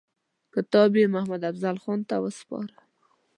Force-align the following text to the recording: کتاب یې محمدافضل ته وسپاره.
کتاب 0.53 0.89
یې 0.99 1.05
محمدافضل 1.15 1.75
ته 2.09 2.15
وسپاره. 2.23 2.73